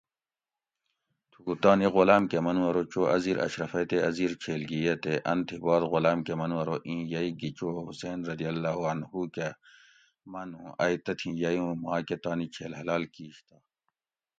[1.31, 4.79] تھُکو تانی غلام کۤہ منو ارو چو اۤ زیر اشرفئ تے اۤ زیر چھیل گی
[4.85, 8.45] یۤہ تے ان تھی باد غلام کۤہ منُو ارو اِیں یئ گی چو حُسین رضی
[8.51, 9.47] اللّٰہ عنہُ کۤہ
[10.31, 13.55] من اُوں ائ تتھیں یئ اُوں ماکۤہ تانی چھیل حلال کِیش تہ